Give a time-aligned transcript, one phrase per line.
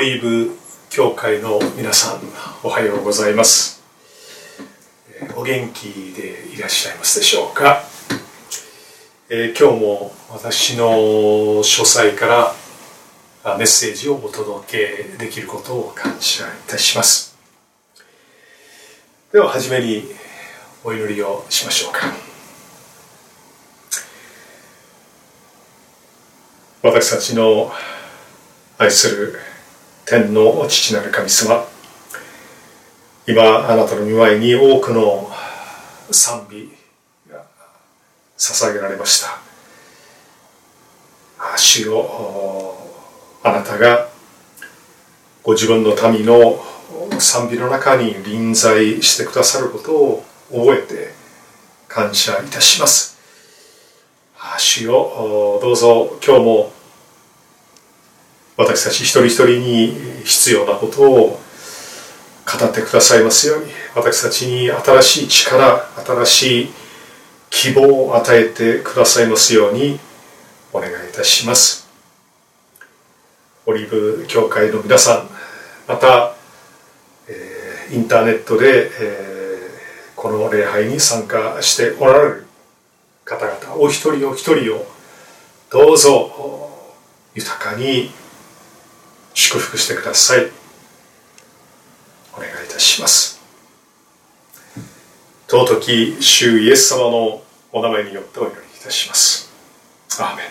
[0.00, 0.56] リーブ
[0.88, 2.20] 教会の皆さん
[2.62, 3.82] おはようございます。
[5.36, 7.82] お元気でいらっしゃいますでしょうか、
[9.28, 12.54] えー、今日も私の書斎か
[13.44, 17.36] らメッセージをお届けできることを感謝いたします。
[19.32, 20.04] では初めに
[20.82, 22.00] お祈りをしましょうか。
[26.82, 27.70] 私たちの
[28.78, 29.38] 愛する
[30.10, 31.64] 天の父なる神様。
[33.28, 35.30] 今あなたの御前に多くの
[36.10, 36.68] 賛美
[37.30, 37.44] が
[38.36, 39.38] 捧げられました。
[41.56, 42.74] 主よ
[43.44, 44.08] あなたが
[45.44, 46.58] ご自分の民の
[47.20, 51.14] 賛美の中に臨在してくださることを覚えて
[51.86, 53.16] 感謝いたします。
[54.58, 56.79] 主よどうぞ今日も
[58.60, 63.72] 私たち一人一人に必要なことを語ってくださいますように。
[63.94, 66.68] 私たちに新しい力新しい
[67.48, 69.98] 希望を与えてくださいますように
[70.74, 71.88] お願いいたします。
[73.64, 75.30] オリーブ教会の皆さん
[75.88, 76.34] また、
[77.28, 82.46] えー、インターネットで、えー、この礼拝に参加しておられる
[83.24, 84.86] 方々お一人お一人を
[85.70, 86.70] どうぞ
[87.34, 88.10] 豊かに
[89.40, 90.50] 祝福してください。
[92.34, 93.40] お願いいたします。
[95.48, 99.50] 尊き主イエス様のお名前によってお祈りいたします。
[100.20, 100.46] アーメン。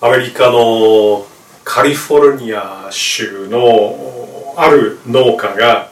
[0.00, 1.26] アメリカの
[1.64, 5.90] カリフォルニア州のある農家が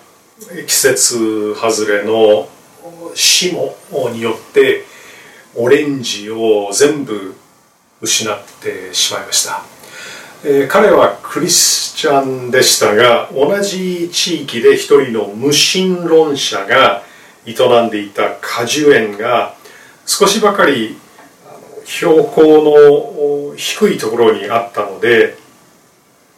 [0.66, 2.48] 季節外れの
[3.14, 3.74] 霜
[4.12, 4.84] によって
[5.54, 7.34] オレンジを全部
[8.00, 9.62] 失ってしまいました、
[10.44, 17.02] えー、彼はクリスチャンでしたが同じ地域で一人の無神論者が
[17.46, 19.54] 営んでいた果樹園が
[20.06, 20.96] 少しばかり
[21.84, 25.36] 標高の低いところにあったので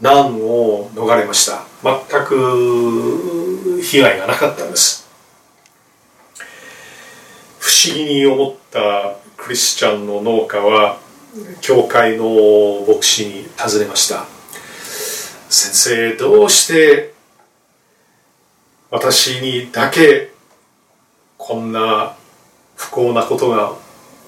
[0.01, 1.63] 難を逃れました。
[1.83, 5.02] 全く被害がなかったんです。
[7.73, 10.99] 不思議に思ったクリスチャンの農家は
[11.63, 14.27] 教会の牧師に尋ねました。
[15.49, 17.15] 先生どうして
[18.91, 20.33] 私にだけ
[21.39, 22.15] こんな
[22.77, 23.73] 不幸なことが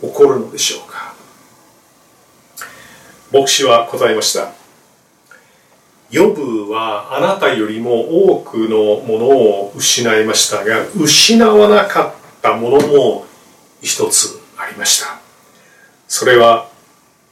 [0.00, 1.15] 起こるのでしょうか？
[3.31, 4.53] 牧師は答えました。
[6.10, 13.25] ヨブはあなたよりも多くのものを失いましたが失わなかったったものも
[13.84, 15.21] 一つありました。
[16.09, 16.69] それは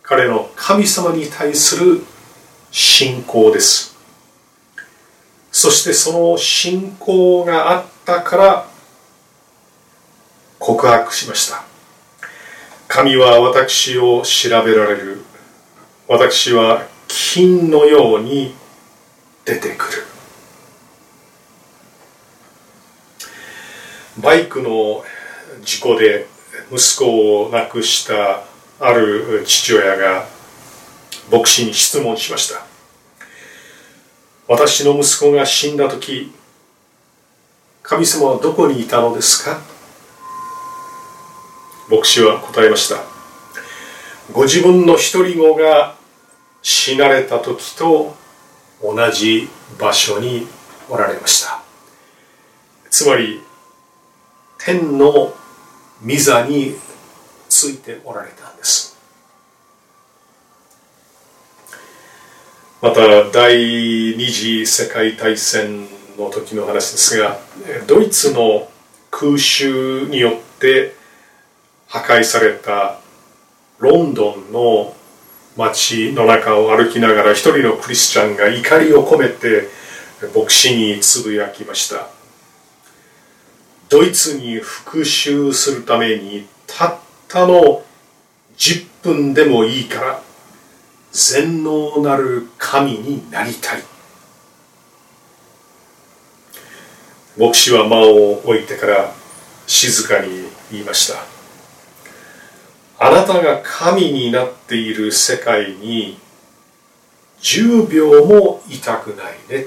[0.03, 2.03] 彼の神様に対する
[2.71, 3.97] 信仰です。
[5.51, 8.67] そしてその信仰があったから
[10.59, 11.65] 告白しました。
[12.87, 15.23] 神は私を調べられる。
[16.07, 18.55] 私は金のように
[19.47, 20.03] 出てくる。
[24.19, 25.03] バイクの
[25.65, 26.27] 事故で
[26.75, 28.45] 息子を亡くした
[28.81, 30.27] ある父親が
[31.31, 32.65] 牧師に質問しました
[34.49, 36.33] 私の息子が死んだ時
[37.83, 39.61] 神様はどこにいたのですか？
[41.91, 43.03] 牧師は答えました
[44.33, 45.95] ご自分の一人子が
[46.63, 48.17] 死なれた時と
[48.81, 50.47] 同じ場所に
[50.89, 51.61] おられました。
[52.89, 53.43] つまり
[54.59, 55.35] 天の
[56.05, 56.75] 御座に
[57.49, 58.97] ついておられたんです。
[62.81, 63.57] また第
[64.17, 65.87] 二次世界大戦
[66.19, 67.39] の時の話ですが
[67.87, 68.69] ドイツの
[69.11, 70.97] 空襲によって
[71.87, 72.99] 破壊された
[73.79, 74.97] ロンドンの
[75.57, 79.69] 街の中を歩きながら一人のクリスチャンが怒りを込めて
[80.35, 82.12] 牧師につぶやきました。
[83.93, 86.99] ドイツに復讐するためにたっ
[87.29, 87.83] たの
[88.57, 90.23] 10分でもいいから
[91.13, 93.83] 全能なる神になりたい。
[97.37, 99.13] 牧師は間を置いてから
[99.67, 101.19] 静かに言いました。
[102.99, 106.17] あなたが神になっている世界に
[107.43, 109.67] 10秒もいたくないね。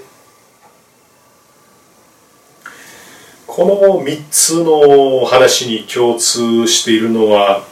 [3.55, 7.63] この3つの話に共通しているのは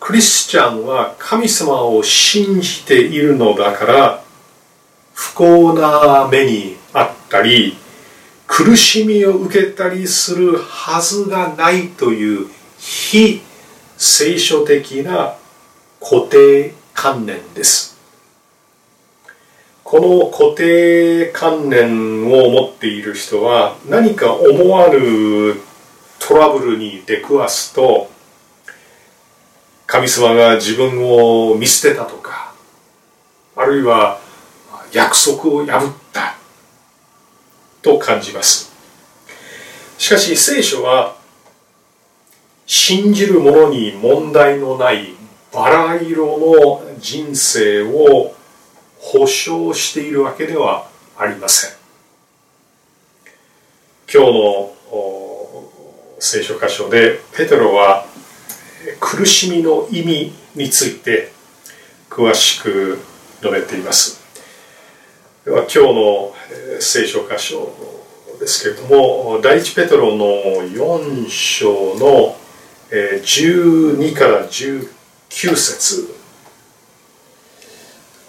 [0.00, 4.24] クリスチャンは神様を信じているのだから
[5.12, 7.76] 不幸な目にあったり
[8.46, 12.48] 苦しみを受けたりするはずがないという
[12.78, 13.42] 非
[13.98, 15.36] 聖書的な
[16.00, 17.89] 固定観念です。
[19.90, 25.56] この固定観念を持っている人は何か思わぬ
[26.20, 28.08] トラブルに出くわすと
[29.88, 32.54] 神様が自分を見捨てたとか
[33.56, 34.20] あるいは
[34.92, 36.36] 約束を破った
[37.82, 38.72] と感じます。
[39.98, 41.16] しかし聖書は
[42.64, 45.16] 信じる者に問題のない
[45.52, 48.36] バラ色の人生を
[49.00, 51.70] 保証しているわけではありません。
[54.12, 54.72] 今日の
[56.18, 58.04] 聖書箇所でペテロは
[59.00, 61.32] 苦しみの意味について
[62.08, 62.98] 詳しく
[63.40, 64.20] 述べています。
[65.44, 66.34] では今日の
[66.80, 67.72] 聖書箇所
[68.38, 70.26] ですけれども第一ペテロの
[70.62, 72.36] 4章の
[72.90, 74.86] 12から19
[75.56, 76.19] 節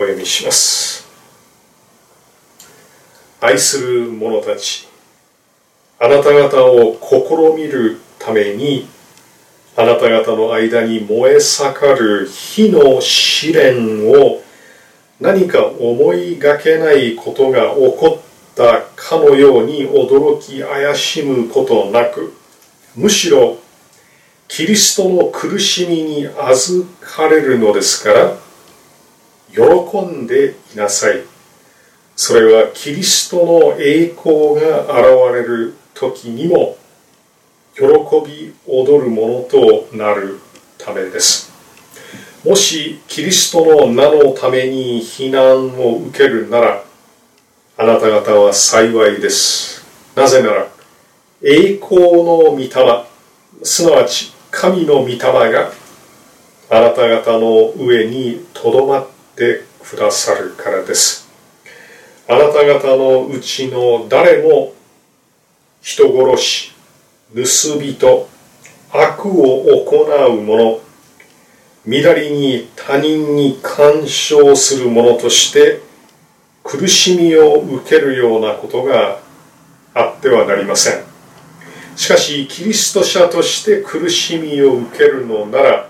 [0.02, 1.08] お読みします。
[3.40, 4.88] 愛する者たち
[6.00, 8.88] あなた方を試みるために
[9.76, 14.42] あなた方の間に燃え盛る火の試練を
[15.20, 22.34] 何か思いがけないことが起こったかのように驚き怪しむことなく
[22.96, 23.58] むしろ
[24.48, 28.51] キリストの苦しみに預かれるのですから
[29.54, 29.62] 喜
[30.02, 31.22] んでいなさい。
[32.16, 36.78] それはキリストの栄光が現れる時にも
[37.76, 37.84] 喜
[38.26, 40.40] び踊るものとなる
[40.78, 41.52] ためです。
[42.46, 46.84] もしキリストの名のために避難を受けるなら
[47.78, 49.86] あなた方は幸いです。
[50.16, 50.68] なぜなら
[51.42, 52.70] 栄光の御霊
[53.64, 55.72] すなわち神の御霊が
[56.70, 59.21] あなた方の上にとどまって
[59.84, 61.30] くださるからです。
[62.28, 64.74] あなた方のうちの誰も
[65.82, 66.74] 人殺し
[67.34, 68.30] 盗人
[68.92, 70.80] 悪を行う者
[71.86, 75.82] 乱りに他人に干渉する者として
[76.64, 79.20] 苦しみを受けるようなことが
[79.94, 81.04] あってはなりません。
[81.96, 85.90] しかしキリスト者として苦しみを受けるのなら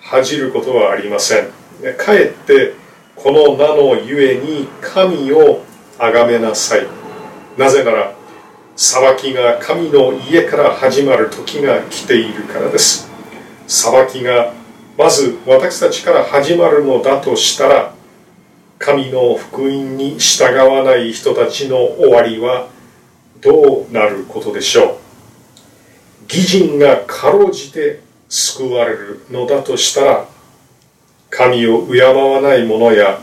[0.00, 1.48] 恥じることはありません。
[1.96, 2.74] かえって
[3.22, 5.64] この名のゆえに神を
[5.98, 6.86] 崇めなさい。
[7.56, 8.14] なぜなら
[8.76, 13.10] 裁きが神の家から始まる時が来ているからです。
[13.66, 14.54] 裁きが
[14.96, 17.92] まず私たちから始まるのだとしたら
[18.78, 22.68] 神の福音に従わない人たちの終わりは
[23.40, 24.96] どうなることでしょう。
[26.28, 30.28] 義人がかろうじて救われるのだとしたら
[31.38, 33.20] 神を敬わない者や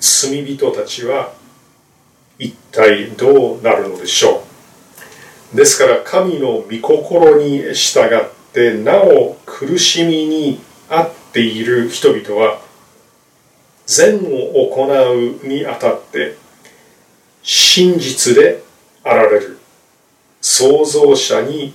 [0.00, 1.32] 罪人たちは
[2.36, 4.42] 一体どうなるのでしょ
[5.52, 5.56] う？
[5.56, 10.58] ですから神の御心に従ってなお苦しみに
[10.90, 12.60] あっている人々は
[13.86, 16.34] 善を行うにあたって
[17.44, 18.64] 真実で
[19.04, 19.58] あられる。
[20.40, 21.72] 創造者に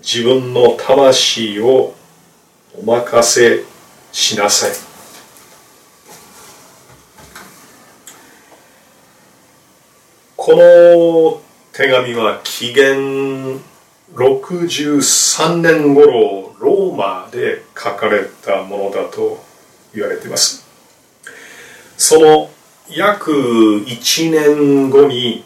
[0.00, 1.94] 自分の魂を
[2.74, 3.69] お任せ
[4.12, 4.70] しなさい。
[10.36, 13.60] この手紙は紀元
[14.14, 19.44] 63年頃ローマで書かれたものだと
[19.94, 20.66] 言われています。
[21.96, 22.50] その
[22.88, 25.44] 約1年後に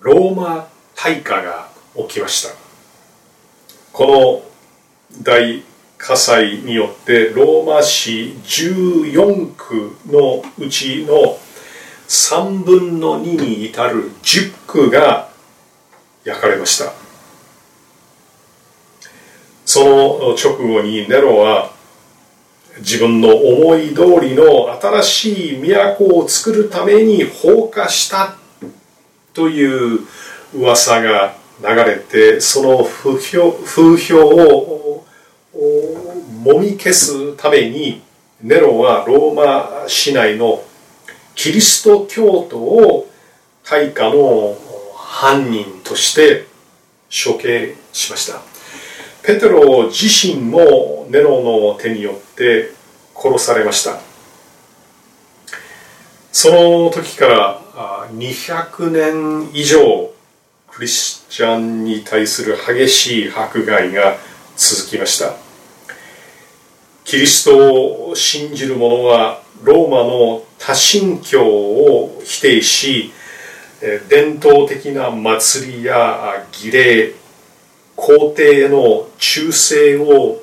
[0.00, 2.54] ローマ大火が起きました。
[3.92, 4.42] こ
[5.14, 5.62] の大
[5.98, 11.38] 火災によってローマ市14区のうちの
[12.08, 15.28] 3分の2に至る10区が
[16.24, 16.92] 焼かれました。
[19.64, 21.72] その直後にネロは
[22.78, 28.36] 自分の思い通りの新しい都を作るために放火した
[29.32, 30.00] という
[30.54, 35.05] 噂が流れてその風評風評を
[36.42, 38.02] もみ消すために
[38.42, 40.62] ネロはローマ市内の
[41.34, 43.08] キリスト教徒を
[43.64, 44.56] 大化の
[44.94, 46.46] 犯人として
[47.08, 48.42] 処刑しました。
[49.22, 52.70] ペテロ自身もネロの手によって
[53.14, 53.98] 殺されました。
[56.32, 57.60] その時から
[58.12, 60.10] 200年以上
[60.70, 64.16] クリスチャンに対する激しい迫害が
[64.56, 65.45] 続きました。
[67.06, 73.12] キリストを信じる者はローマの多神教を否定し
[74.08, 77.12] 伝統的な祭りや儀礼
[77.94, 80.42] 皇帝への忠誠を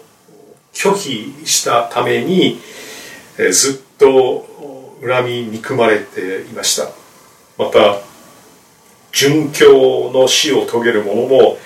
[0.72, 2.58] 拒否したために
[3.52, 4.48] ずっと
[5.06, 6.86] 恨み憎まれていました。
[7.58, 8.00] また
[9.12, 11.58] 殉教の死を遂げる者も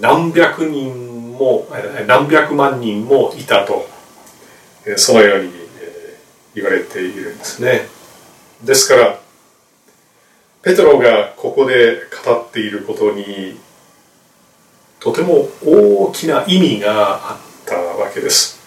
[0.00, 1.66] 何百人も
[2.06, 3.92] 何百万人もいたと。
[4.96, 5.50] そのように
[6.54, 7.88] 言われているんですね。
[8.62, 9.18] ですから
[10.62, 13.58] ペトロがここで語っていることに
[15.00, 18.58] とても大きな意味があったわけです。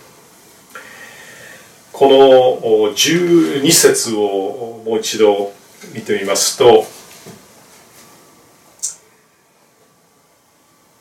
[1.91, 5.51] この12節をもう一度
[5.95, 6.85] 見てみますと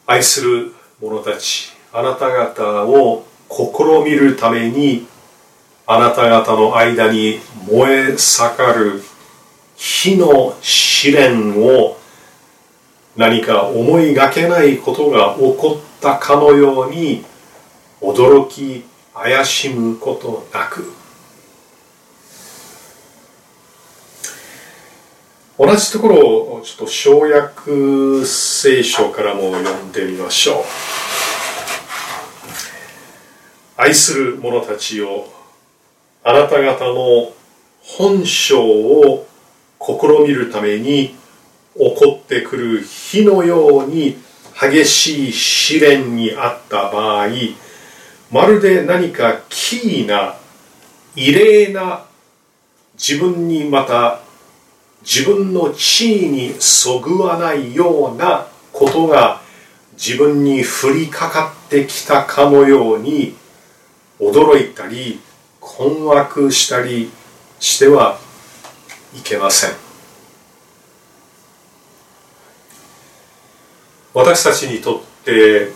[0.06, 5.06] 愛する者たちあなた方を試みるために
[5.86, 9.02] あなた方の間に燃え盛る
[9.76, 11.96] 火の試練を
[13.16, 17.24] 何か思いがけないことが起こったかのように
[18.00, 18.84] 驚き
[19.14, 20.92] 怪しむことなく。
[25.58, 30.64] 同じところをちょっと省略聖書からも読んでみましょう。
[33.78, 35.26] 愛する者たちよ
[36.24, 37.32] あなた方の
[37.82, 39.26] 本性を
[39.78, 41.14] 試みるために起
[41.76, 44.16] こってくる火のように
[44.58, 47.28] 激しい試練にあった場合
[48.32, 50.36] まるで何か奇異な
[51.14, 52.06] 異例な
[52.94, 54.20] 自分にまた
[55.02, 59.42] 自分の地位にそぐわないようなことが
[59.92, 63.36] 自分に降りかかってきたかのように
[64.18, 65.20] 驚いたり
[65.60, 67.10] 困惑したり
[67.60, 68.18] しては
[69.14, 69.70] いけません。
[74.14, 75.72] 私たちにとって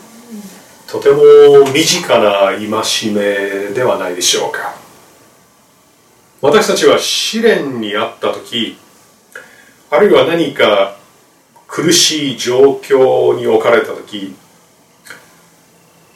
[0.86, 4.74] とても身近な戒めではないでしょうか。
[6.40, 8.78] 私たちは試練にあった時
[9.90, 10.96] あるいは何か
[11.66, 14.34] 苦しい状況に置かれた時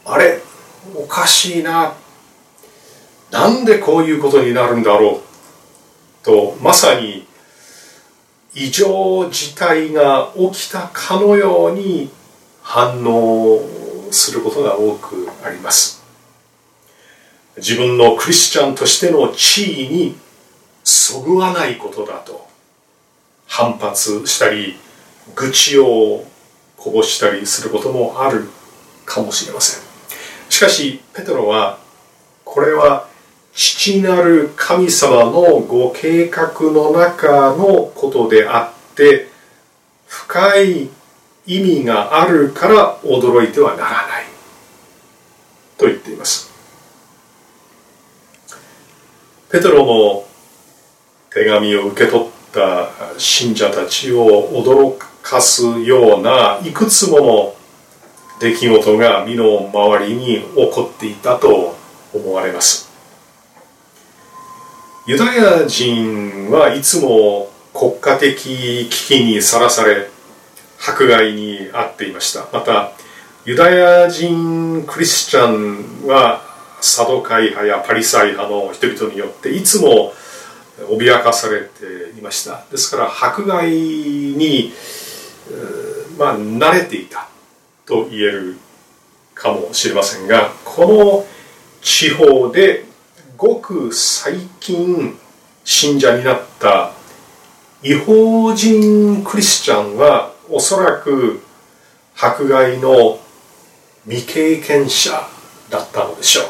[0.07, 0.41] あれ
[0.95, 1.95] おかしいな。
[3.35, 5.21] なんでこういうことになるんだろ
[6.23, 7.27] うとまさに
[8.55, 12.13] 異常事態が起きたかのように
[12.63, 13.61] 反応
[14.13, 16.05] することが多くあります。
[17.57, 20.17] 自分のクリスチャンとしての地位に
[20.85, 22.47] そぐわないことだと
[23.49, 24.77] 反発したり
[25.35, 26.25] 愚痴を
[26.77, 28.49] こぼしたりすることもある
[29.05, 29.83] かもしれません。
[30.49, 31.81] しかしペトロは
[32.45, 33.13] これは
[33.55, 39.29] 父なる神様のご計画の中のことであって
[40.07, 40.89] 深い
[41.47, 44.25] 意味があるから驚いてはならない。
[45.77, 46.51] と言っています。
[49.51, 50.25] ペトロの
[51.31, 57.55] 手紙を受け取った信者たちを驚かすようないくつもの
[58.41, 61.77] 出来事が身の回りに起こっていたと
[62.13, 62.94] 思われます。
[65.07, 70.09] ユダヤ人はいつも国家的危機にさらされ
[70.81, 72.49] 迫害に遭っていました。
[72.51, 72.93] また
[73.45, 76.41] ユダヤ人クリスチャンは
[76.81, 80.15] サドカイ派やパリサイ派の人々によっていつも
[80.79, 82.65] 脅かされていました。
[82.71, 84.73] ですから迫害に、
[86.19, 87.29] まあ、慣れていた
[87.85, 88.57] と言える
[89.35, 91.27] かもしれませんがこの
[91.83, 92.87] 地方で
[93.37, 95.19] ごく最近
[95.65, 96.93] 信者になった
[97.83, 101.43] 違法人クリスチャンはおそらく
[102.17, 103.19] 迫害の
[104.07, 105.11] 未経験者
[105.71, 106.45] だったのでしょう。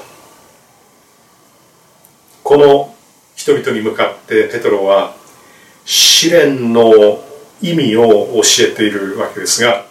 [2.43, 2.95] この
[3.35, 5.15] 人々に向かってペトロは
[5.87, 7.25] 試練の
[7.63, 8.03] 意味を
[8.35, 9.87] 教えているわけですが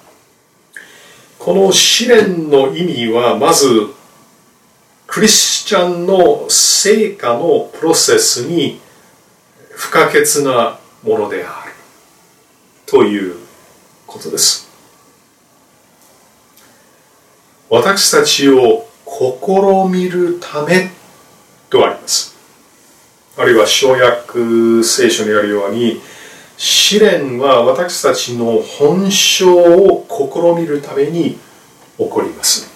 [1.39, 3.93] この試練の意味はまず
[5.13, 8.79] クリスチャンの成果のプロセスに
[9.69, 11.73] 不可欠なものである
[12.87, 13.35] という
[14.07, 14.67] ことです。
[17.69, 20.89] 私たちを試みるため
[21.69, 22.35] とあります。
[23.37, 26.01] あるいは小約聖書にあるように
[26.57, 31.37] 試練は私たちの本性を試みるために
[31.99, 32.72] 起こります。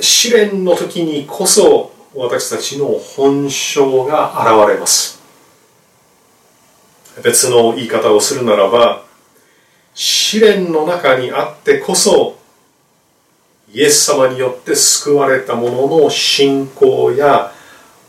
[0.00, 5.20] 試練の時にこそ私たちの本性が現れます。
[7.22, 9.04] 別の言い方をするならば
[9.94, 12.38] 試練の中にあってこそ
[13.72, 17.52] イエス様によって救われた者の信仰や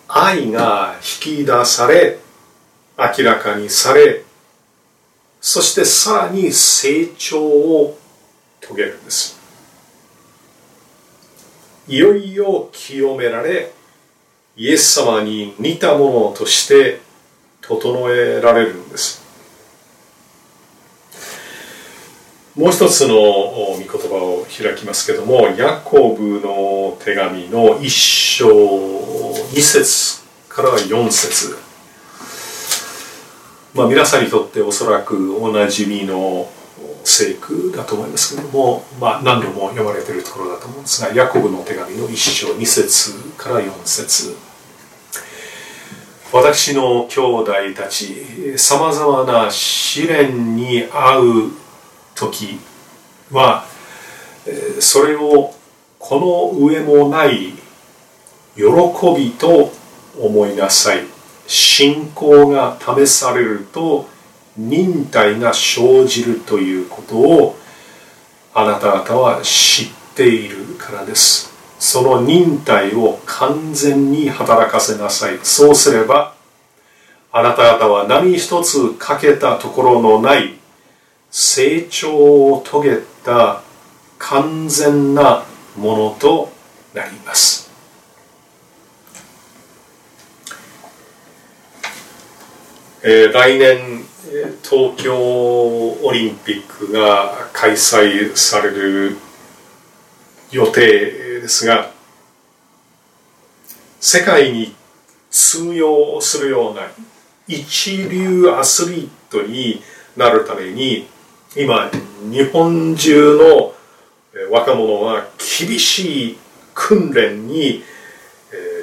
[0.08, 2.20] 愛が引き出され
[2.98, 4.24] 明らかにされ
[5.42, 7.98] そしてさらに成長を
[8.62, 9.43] 遂げるんです。
[11.88, 13.72] いよいよ清められ
[14.56, 17.02] イエス様に似たものとして
[17.62, 19.24] 整えられるんです。
[22.56, 28.48] もう一つの御言葉を開きますけどもヤコブの手紙の一章
[29.52, 31.58] 二節から四節。
[33.74, 36.48] まあ皆さんにとっておそらくおなじみの
[37.04, 44.36] 聖句だと思いますけれども、まあ、何度も読まれているところだと思うんですがヤコブの手紙の一章二節から四節。
[46.32, 51.52] 私の兄弟たちさまざまな試練に遭う
[52.16, 52.58] 時
[53.32, 53.66] は
[54.80, 55.54] それを
[56.00, 57.54] この上もない
[58.56, 58.64] 喜
[59.16, 59.72] びと
[60.20, 61.04] 思いなさい。
[61.46, 64.08] 信仰が試されると
[64.58, 67.56] 忍耐が生じるということを
[68.54, 76.36] あなた方は知っているからですその忍耐を完全に働かせなさいそうすれば
[77.32, 80.54] あなた方は何一つ欠けたところのない
[81.32, 83.64] 成長を遂げた
[84.20, 85.44] 完全な
[85.76, 86.52] ものと
[86.94, 87.72] なります。
[93.02, 99.18] えー、来年東京オリンピックが開催される
[100.50, 101.92] 予定ですが
[104.00, 104.74] 世界に
[105.30, 106.84] 通用するような
[107.50, 109.82] 一流アスリートに
[110.16, 111.06] なるために
[111.54, 111.92] 今
[112.32, 113.74] 日本中の
[114.50, 115.28] 若者は
[115.60, 116.38] 厳しい
[116.74, 117.84] 訓練に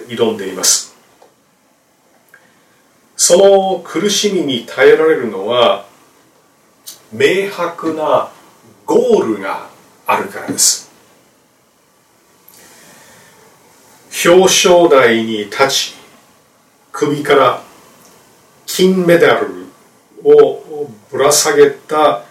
[0.07, 0.90] 挑んでいます。
[3.23, 5.85] その苦しみに耐えられるのは
[7.13, 8.31] 明白な
[8.87, 9.69] ゴールが
[10.07, 10.91] あるからです。
[14.25, 15.95] 表彰台に立ち
[16.93, 17.63] 首から
[18.65, 19.67] 金メダル
[20.25, 22.25] をぶら下げた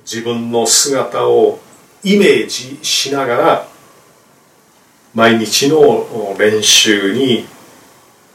[0.00, 1.60] 自分の姿を
[2.02, 3.68] イメージしながら
[5.14, 7.46] 毎日の練習に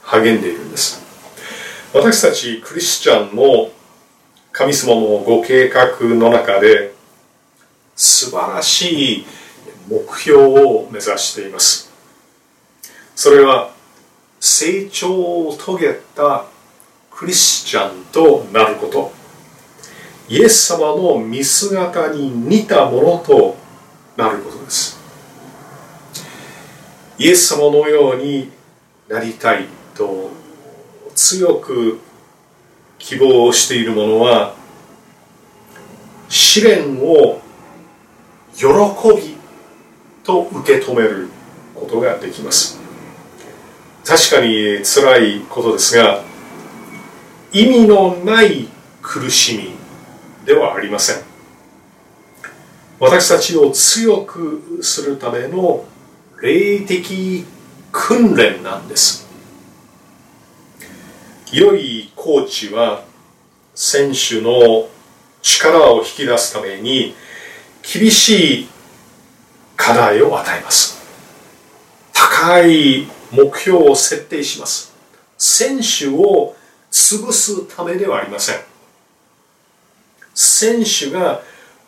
[0.04, 1.07] 励んでいるんです。
[1.94, 3.72] 私たちクリスチャンも
[4.52, 6.94] 神様のご計画の中で
[7.96, 9.26] 素晴らしい
[9.90, 11.90] 目標を目指しています。
[13.16, 13.72] それは
[14.40, 16.46] 成長を遂げた
[17.10, 19.12] クリスチャンとなること。
[20.28, 23.56] イエス様の見姿に似たものと
[24.18, 25.00] なることです。
[27.18, 28.52] イエス様のように
[29.08, 30.30] なりたいと
[31.18, 32.00] 強く
[33.00, 34.54] 希望している者は
[36.30, 37.42] 試練を
[38.54, 39.36] 喜び
[40.24, 41.28] と受け止める
[41.74, 42.80] ことができます。
[44.06, 46.24] 確かに辛いことですが
[47.52, 48.68] 意味のない
[49.02, 49.72] 苦しみ
[50.46, 51.16] ではありません。
[53.00, 55.84] 私たちを強くするための
[56.42, 57.44] 霊的
[57.92, 59.27] 訓練なんです。
[61.52, 63.04] 良いコーチは
[63.74, 64.90] 選手の
[65.42, 67.16] 力を引き出すために
[67.82, 68.68] 厳しい
[69.78, 71.02] 課題を与えます。
[72.12, 74.94] 高い目標を設定します。
[75.38, 76.56] 選手を
[76.92, 78.56] 潰すためではありません。
[80.34, 81.42] 選手が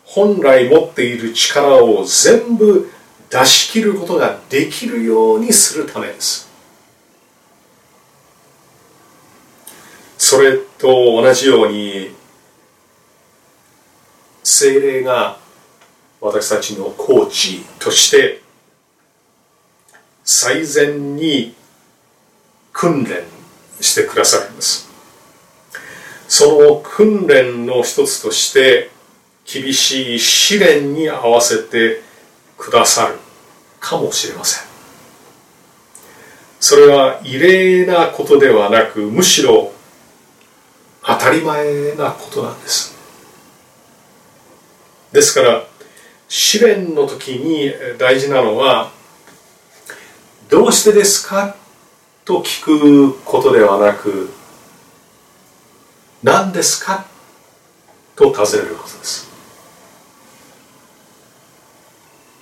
[0.04, 2.90] 本来持っている力を全部
[3.28, 6.49] 出し切ることができるようにするためです。
[10.30, 12.14] それと同じように
[14.44, 15.38] 精霊が
[16.20, 18.40] 私たちのコーチとして
[20.22, 21.56] 最善に
[22.72, 23.24] 訓練
[23.80, 24.88] してくださるんです。
[26.28, 28.90] その訓練の一つとして
[29.44, 32.02] 厳しい試練に合わせて
[32.56, 33.18] くださる
[33.80, 34.68] かもしれません。
[36.60, 39.72] それは異例なことではなくむしろ
[41.02, 42.94] 当たり前なことなんです。
[45.12, 45.64] ですから
[46.28, 48.92] 試練の時に大事なのは
[50.48, 51.56] どうしてですか
[52.24, 54.30] と聞くことではなく
[56.22, 57.06] 何ですか
[58.14, 59.30] と尋ねることです。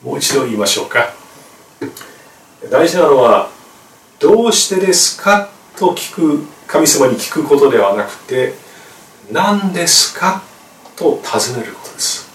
[0.02, 1.12] もう一度言いましょうか。
[2.70, 3.50] 大事なのは
[4.18, 8.52] どうしてですかと聞く神様に聞くことではなくて
[9.32, 10.42] 何ですか？
[10.96, 12.28] と尋ねることです。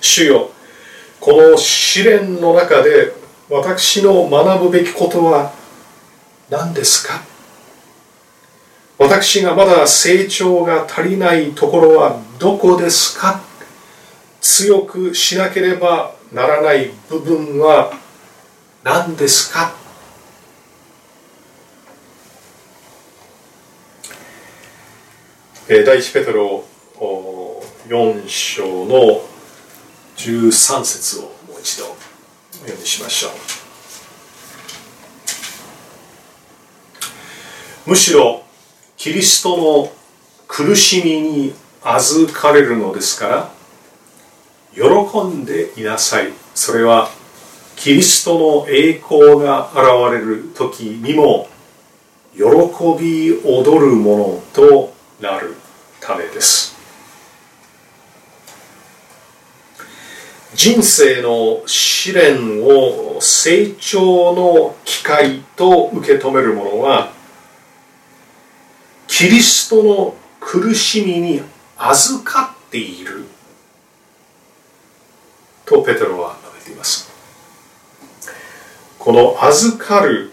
[0.00, 0.50] 主よ
[1.18, 3.14] この試練の中で
[3.48, 5.52] 私の学ぶべきことは
[6.50, 7.22] 何ですか？
[8.98, 13.40] 私がまだ成長が足りないところはどこですか？
[14.42, 17.92] 強くしなければならない部分は
[18.84, 19.72] 何ですか？
[25.70, 26.64] え第一ペトロ
[27.88, 29.20] 4章の
[30.16, 31.28] 13節をも
[31.58, 31.88] う一度お
[32.60, 33.28] 読みしましょ
[37.84, 37.90] う。
[37.90, 38.44] むしろ
[38.96, 39.92] キリストの
[40.46, 41.52] 苦しみに
[41.82, 43.50] 預かれるのですから
[44.72, 44.82] 喜
[45.24, 46.32] んでいなさい。
[46.54, 47.10] それは
[47.76, 49.82] キリストの栄光が現
[50.18, 51.46] れる時にも
[52.32, 52.40] 喜
[52.98, 55.57] び踊るものとなる。
[56.08, 56.74] ためです。
[60.54, 67.12] 人生の試練を成長の機会と受け止める者は
[69.06, 71.42] キリストの苦しみに
[71.76, 73.26] 預かっている。
[75.66, 77.10] とペテロは述べています。
[78.98, 80.32] この預かる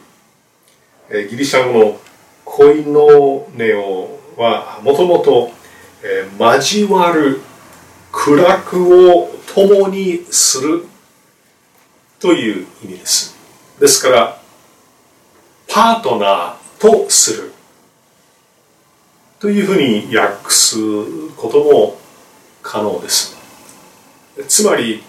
[1.29, 1.99] ギリシャ語の
[2.45, 5.51] コイノネオはもともと
[6.39, 7.41] 交わる
[8.11, 10.85] 苦楽を共にする。
[12.19, 13.35] という意味です。
[13.79, 14.41] ですから
[15.67, 17.51] パートナーとする。
[19.39, 20.75] というふうに訳す
[21.35, 21.97] ことも
[22.63, 23.35] 可能です。
[24.47, 25.03] つまり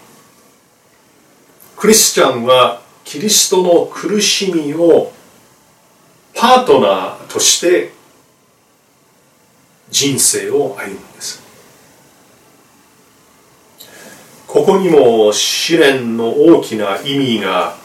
[1.75, 5.11] クリスチャンはキリストの苦しみを
[6.35, 7.96] パートナーとして
[9.89, 11.43] 人生を歩むんです。
[14.47, 17.75] ここにも試練の大きな意味が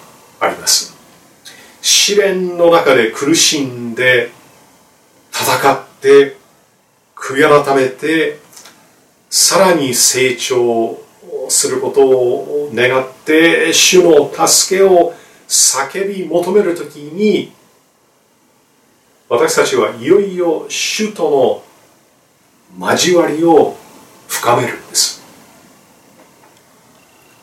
[0.41, 0.95] あります。
[1.81, 4.31] 試練の中で苦しんで
[5.33, 6.37] 戦って
[7.17, 8.38] 悔い改めて
[9.29, 11.01] さらに成長
[11.49, 15.15] することを願って主の助けを
[15.49, 17.53] 叫び求めるときに
[19.29, 21.72] 私たちはいよいよ主との
[22.79, 23.77] 交わりを
[24.29, 25.23] 深めるんです。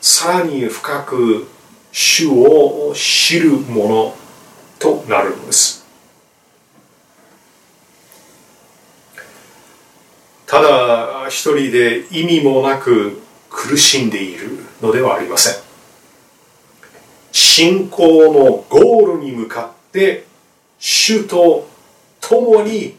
[0.00, 1.48] さらに深く
[1.92, 4.16] 主を知るもの
[4.78, 5.84] となるんです。
[10.46, 15.54] ただ一人で意味もなく苦しんでいるのではありません。
[17.30, 20.24] 信仰のゴールに向かって
[20.80, 21.68] 主と
[22.20, 22.96] 共に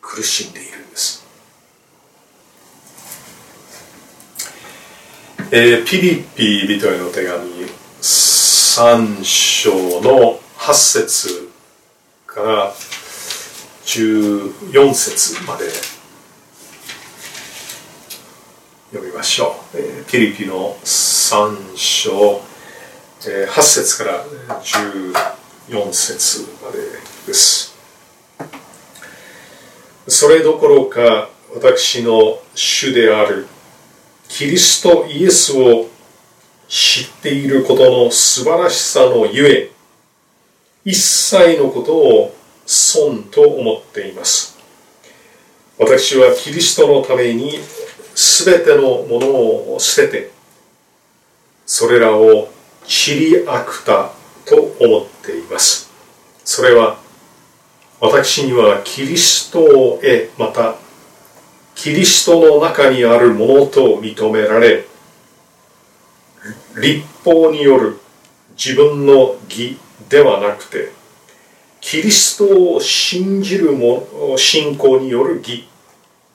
[0.00, 1.23] 苦しんでいるんです、
[5.56, 7.48] えー、ピリピ人への手紙
[8.02, 11.48] 3章の8節
[12.26, 12.72] から
[13.84, 15.66] 14節まで
[18.90, 22.40] 読みましょう、えー、ピリピの3章、
[23.28, 24.24] えー、8節から
[24.60, 26.78] 14節まで
[27.28, 27.76] です。
[30.08, 33.46] それどころか私の主である
[34.36, 35.86] キリストイエスを
[36.66, 39.70] 知っていることの素晴らしさのゆえ
[40.84, 42.34] 一切のことを
[42.66, 44.58] 損と思っています。
[45.78, 47.60] 私はキリストのために
[48.16, 49.28] すべてのもの
[49.74, 50.30] を捨てて
[51.64, 52.48] それらを
[52.88, 54.10] 散りあくた
[54.46, 55.92] と思っています。
[56.44, 56.98] それは
[58.00, 60.74] 私にはキリストを得また
[61.74, 64.86] キリストの中にあるものと認められ
[66.80, 67.98] 立法による
[68.56, 70.90] 自分の義ではなくて
[71.80, 75.68] キリストを信じるも信仰による義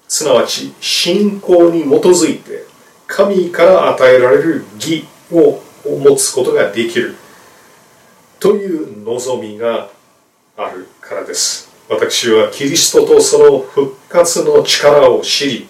[0.07, 2.65] すなわち信仰に基づいて
[3.07, 7.15] 神から与えられる義を持つことができる
[8.39, 9.89] という望みが
[10.55, 11.68] あるからです。
[11.89, 15.67] 私はキリストとその復活の力を知り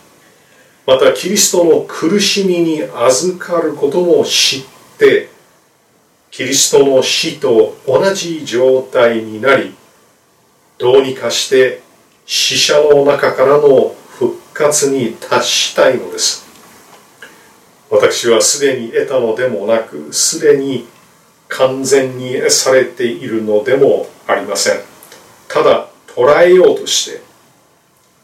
[0.86, 4.64] またキリストの苦しみに預かることも知っ
[4.98, 5.30] て
[6.30, 9.74] キリストの死と同じ状態になり
[10.78, 11.82] どうにかして
[12.26, 16.48] 死者の中からの復活に達したいのです。
[17.90, 20.88] 私はすでに得たのでもなくすでに
[21.48, 24.80] 完全にされているのでもありません。
[25.48, 27.22] ただ捉えようとして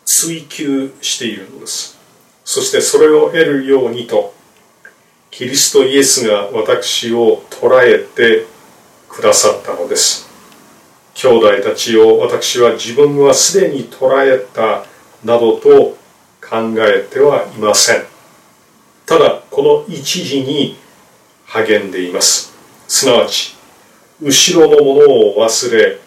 [0.03, 1.97] 追求しているのです。
[2.43, 4.33] そしてそれを得るようにと
[5.31, 8.47] キリストイエスが私を捉えて
[9.07, 10.27] くださったのです。
[11.13, 14.83] 兄弟たちを私は自分はすでに捉えた
[15.23, 15.97] などと
[16.41, 18.03] 考えてはいません。
[19.05, 20.77] ただこの一時に
[21.45, 22.53] 励んでいます。
[22.89, 23.55] すなわち
[24.21, 26.04] 後ろのものを忘れ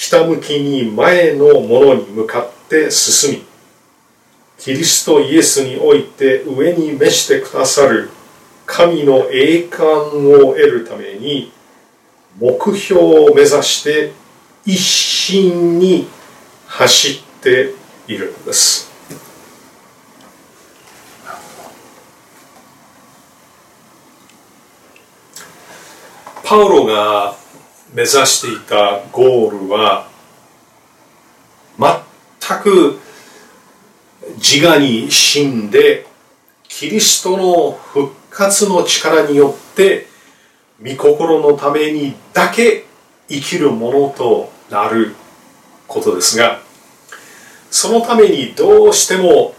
[0.00, 3.44] ひたむきに前のものに向かって進み
[4.56, 8.08] キリストイエスにおいて上に召してくださる
[8.64, 11.52] 神の栄冠を得るために
[12.38, 14.12] 目標を目指して
[14.64, 16.08] 一心に
[16.66, 17.74] 走って
[18.08, 18.90] いるのです。
[26.42, 27.39] パウロが
[27.92, 30.08] 目指していたゴールは
[31.78, 33.00] 全く
[34.36, 36.06] 自我に死んで
[36.68, 40.06] キリストの復活の力によって
[40.80, 42.84] 御心のためにだけ
[43.28, 45.16] 生きるものとなる
[45.88, 46.60] ことですが
[47.70, 49.54] そのためにどうしても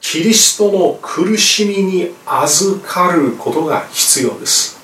[0.00, 4.79] キリストの苦しみに預かることが必要です。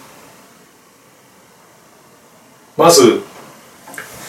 [2.77, 3.23] まず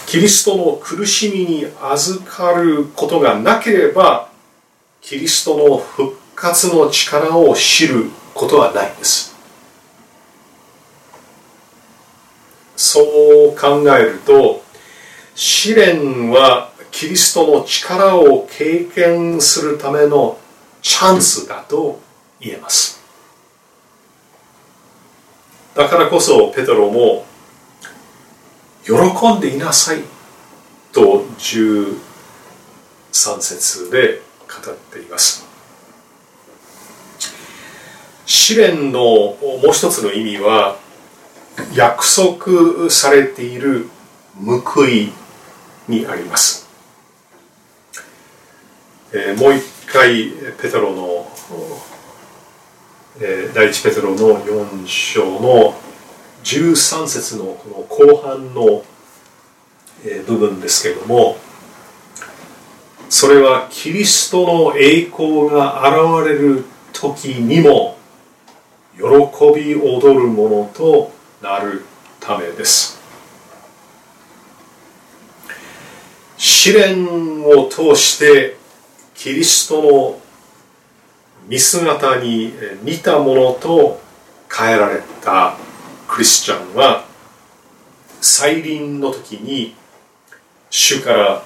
[0.05, 4.29] キリストの苦しみに預かることがなければ
[5.01, 9.35] キリストの復活の力を知ることはないんです。
[12.77, 14.63] そう考えると
[15.35, 20.39] 試練はキリストの力を経験するための
[20.81, 21.99] チャンスだと
[22.39, 23.01] 言えます。
[25.75, 27.25] だからこそペトロも
[28.87, 30.01] 喜んでいなさい。
[30.93, 31.95] と13
[33.39, 35.45] 節で語っています。
[38.25, 39.37] 試練のも
[39.69, 40.77] う一つの意味は
[41.73, 43.89] 約束されている
[44.45, 45.11] 報い
[45.87, 46.67] にあります、
[49.13, 50.29] えー、もう一回
[50.61, 51.27] ペトロの、
[53.21, 55.73] えー、第一ペトロの4章の
[56.47, 58.83] 13節のこの後半の、
[60.25, 61.37] 部分ですけども
[63.09, 65.81] それはキリストの栄光が
[66.21, 67.97] 現れる時にも
[68.95, 69.03] 喜
[69.55, 71.83] び踊るものとなる
[72.19, 72.99] ためです。
[76.37, 78.57] 試練を通して
[79.15, 80.19] キリストの
[81.47, 83.99] 見姿に似たものと
[84.55, 85.66] 変えられた。
[86.17, 87.05] クリスチャンは
[88.21, 89.75] 再臨の時に
[90.71, 91.43] 主から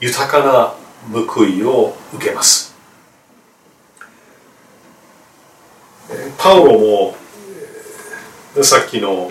[0.00, 0.74] 豊かな
[1.26, 2.74] 報いを受けます。
[6.36, 7.14] パウロも
[8.62, 9.30] さっきの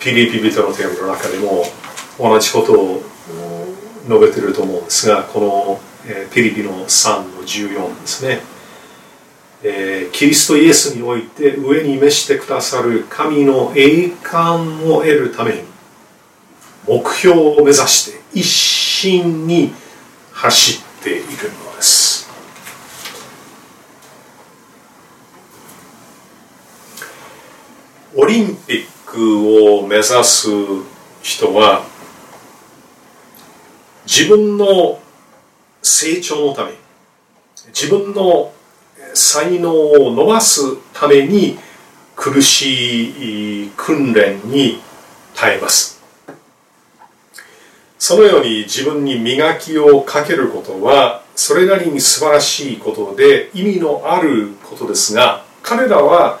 [0.00, 1.62] ピリピ人の手紙の中でも
[2.18, 3.02] 同じことを
[4.08, 5.80] 述べてると思うんですがこの
[6.34, 8.40] ピリピの3の14ですね、
[9.62, 15.62] えー、キリストイエスにおいて上に召してくださる神の栄冠を得るために
[16.86, 19.72] 目標を目指して一心に
[20.32, 22.28] 走っているのです。
[28.14, 30.48] オリンピックを目指す
[31.22, 31.84] 人は
[34.06, 35.00] 自分の
[35.82, 36.72] 成長のため
[37.68, 38.52] 自分の
[39.16, 41.58] 才能を伸ばすために
[42.14, 44.80] 苦しい訓練に
[45.34, 46.02] 耐えます。
[47.98, 56.38] そのように自分に磨きをかけることはそれなりに素晴らしいことで意味のあることですが彼らは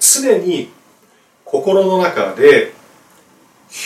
[0.00, 0.70] 常に
[1.44, 2.72] 心の中で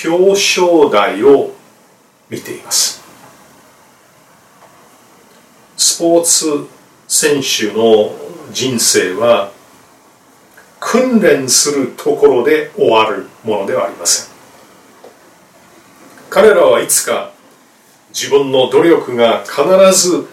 [0.07, 1.53] 表彰台を
[2.29, 3.03] 見ています。
[5.77, 6.67] スポーツ
[7.13, 8.15] 選手の
[8.53, 9.51] 人生は
[10.79, 14.31] 訓練するところで終わるものではありません。
[16.31, 17.33] 彼らはいつか
[18.11, 19.61] 自分の努力が必
[19.93, 20.29] ず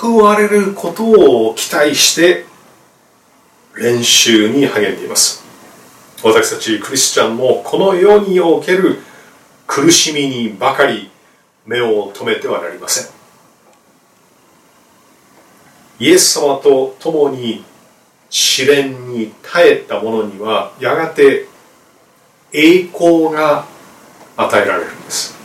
[0.00, 2.46] 報われることを期待して
[3.76, 5.42] 練習に励んでいます。
[6.22, 9.00] 私たちクリスチャンもこの世における
[9.66, 11.10] 苦しみにばかり
[11.66, 13.21] 目を留めてはなりません。
[16.02, 17.64] イエス様と共に
[18.28, 21.46] 試練に耐えた者にはやがて
[22.52, 23.66] 栄光が
[24.36, 25.36] 与えられるんです。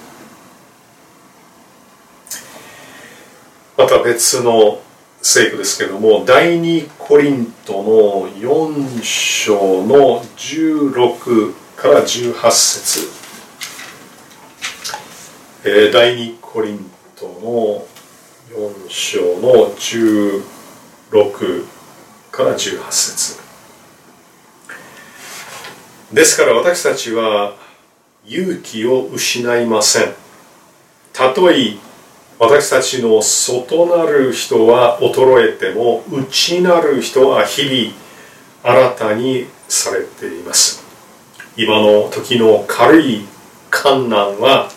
[3.78, 4.82] また別の
[5.22, 13.08] 聖句ですけども第2コリントの4章の16から18節、
[15.65, 17.96] えー、第2コリントの
[18.49, 21.65] 4章の16
[22.31, 23.39] から18節
[26.13, 27.57] ですから私たちは
[28.25, 30.13] 勇気を失いません。
[31.12, 31.77] たとえ
[32.39, 40.83] 私たちの外なる人は衰えても内なる人は日々新たにされています。
[41.57, 43.25] 今の時の軽い
[43.69, 44.69] 観難は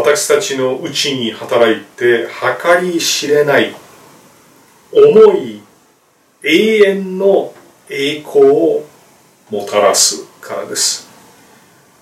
[0.00, 2.28] 私たちのうちに働いて
[2.62, 3.74] 計り知れない
[4.92, 5.60] 重い
[6.44, 7.52] 永遠の
[7.90, 8.86] 栄光を
[9.50, 11.08] もたらすからです。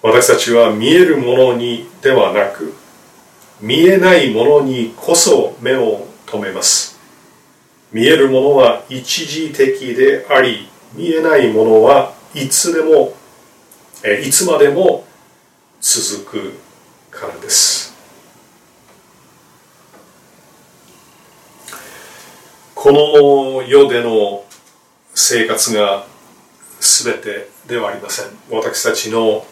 [0.02, 2.74] 私たちは見えるものにではなく
[3.62, 7.00] 見えないものにこそ目を留めます。
[7.92, 13.14] 見えるものは一時的であり見えないものはいつでも
[14.22, 15.06] いつまでも
[15.80, 16.66] 続く
[17.10, 17.85] からです。
[22.76, 24.44] この世での
[25.14, 26.04] 生活が
[26.78, 28.26] 全てではありません。
[28.50, 29.46] 私たちの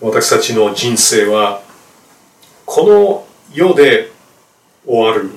[0.00, 1.62] 私たちの人生は
[2.66, 4.10] この世で
[4.84, 5.30] 終わる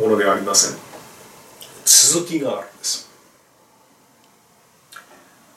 [0.00, 0.78] ものではありません。
[1.84, 3.08] 続きがあるんです。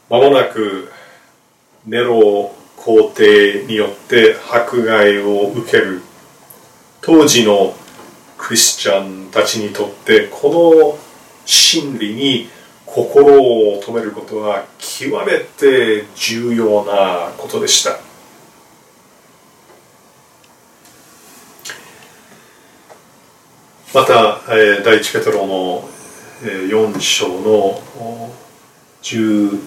[0.08, 0.92] まもなく
[1.88, 2.59] ネロ
[2.90, 6.02] 皇帝によって迫害を受ける
[7.02, 7.76] 当時の
[8.36, 11.00] クリスチャンたちにとってこの
[11.46, 12.50] 真理に
[12.88, 17.92] 心を止めることは極めて重要なことでした
[23.94, 25.88] また、えー、第一ペトロの、
[26.42, 27.80] えー、4章の
[29.04, 29.60] 14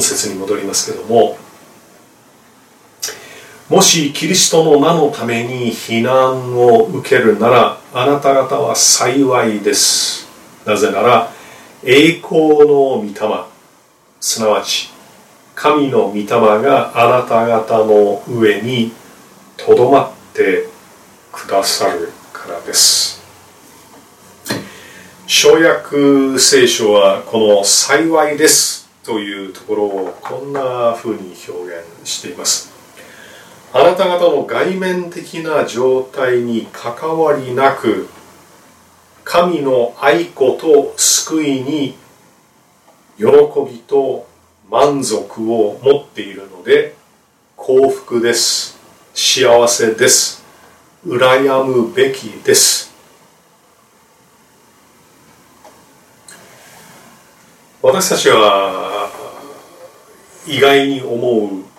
[0.00, 1.38] 節に戻りますけども
[3.70, 10.26] もしキリストの名のために避難を受けるならあなた方は幸いです。
[10.66, 11.30] なぜなら
[11.84, 12.66] 栄光の
[12.98, 13.12] 御霊
[14.20, 14.90] すなわち
[15.54, 18.92] 神の御霊があなた方の上に
[19.56, 20.66] とどまって
[21.30, 23.22] くださるからです。
[25.28, 32.69] 小約聖書はこの「幸いです」というところをこんな風に表現しています。
[33.72, 38.08] あなた方の外面的な状態に関わりなく
[39.22, 41.94] 神の愛子と救いに
[43.16, 43.26] 喜
[43.70, 44.26] びと
[44.68, 46.96] 満足を持っているので
[47.56, 48.76] 幸福です。
[49.14, 50.42] 幸せです。
[51.06, 52.92] 羨むべきです。
[57.82, 59.10] 私たちは
[60.46, 61.69] 意外に思う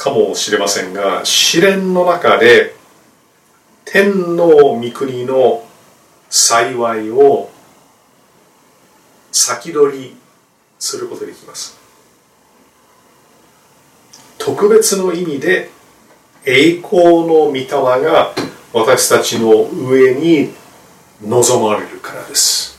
[0.00, 2.74] かもしれませんが試練の中で
[3.84, 5.62] 天の御国の
[6.30, 7.50] 幸いを
[9.30, 10.16] 先取り
[10.78, 11.78] することができます。
[14.38, 15.70] 特別の意味で
[16.46, 18.32] 栄光の御霊が
[18.72, 20.54] 私たちの上に
[21.22, 22.78] 望まれるからです。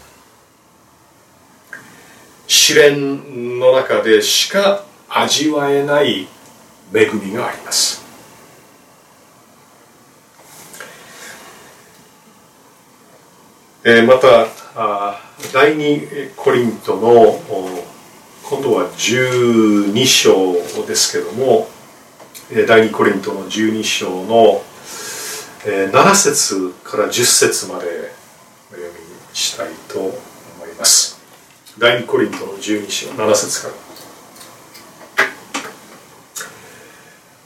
[2.48, 6.28] 試練の中でしか味わえない
[6.94, 8.02] 恵みがあります。
[13.84, 14.48] えまた
[15.52, 17.40] 第2コリントの
[18.44, 20.54] 今度は12章
[20.86, 21.68] ですけども
[22.68, 24.62] 第2コリントの12章の
[25.64, 28.12] 7節から10節まで
[28.72, 30.12] お読みしたいと思
[30.72, 31.20] います。
[31.80, 33.91] 第2コリントの12章7節から。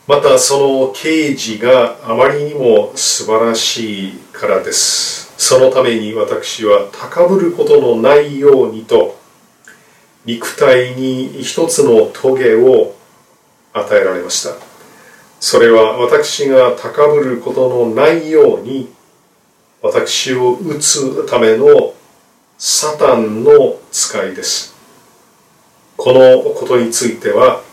[0.07, 5.33] またその刑事があまりにも素晴らしいからです。
[5.35, 9.17] そのために私は高ぶることのないようにと
[10.23, 12.95] 肉体に一つの棘を
[13.73, 14.55] 与えられました。
[15.39, 18.93] それは私が高ぶることのないように
[19.81, 21.95] 私を打つための
[22.59, 24.75] サタンの使いです。
[25.97, 27.64] このことについては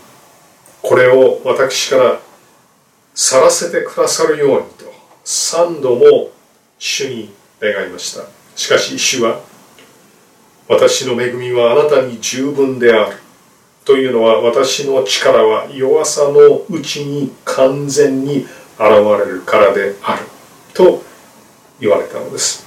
[0.83, 2.21] これを私から
[3.15, 4.93] 去らせてくださるようにと
[5.25, 6.31] 三度も
[6.79, 8.25] 主に願いました。
[8.57, 9.41] しかし主は
[10.69, 13.17] 私の恵みはあなたに十分である。
[13.85, 20.23] というのは私の力は弱さのうちに完全に現れるからである。
[20.75, 21.03] と
[21.81, 22.65] 言われたのです。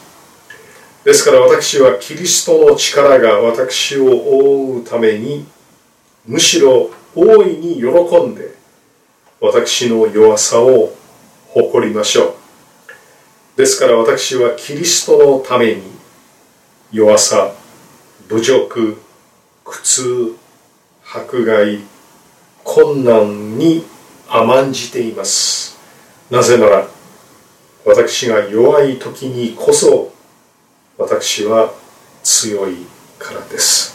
[1.03, 5.45] ですから私はキリストの力が私を覆うために
[6.25, 7.87] むしろ大いに喜
[8.27, 8.55] んで
[9.39, 10.93] 私の弱さを
[11.47, 12.33] 誇りましょう。
[13.57, 15.83] ですから私はキリストのために
[16.91, 17.53] 弱さ
[18.27, 19.01] 侮辱
[19.63, 20.35] 苦痛
[21.05, 21.79] 迫害
[22.65, 23.85] 困難に
[24.27, 25.77] 甘んじています。
[26.29, 26.87] なぜなら
[27.85, 30.11] 私が弱い時にこそ
[30.97, 31.71] 私は
[32.23, 32.85] 強い
[33.19, 33.94] からです。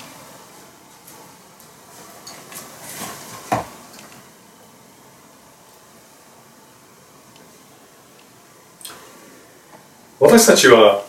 [10.23, 11.03] 私たちは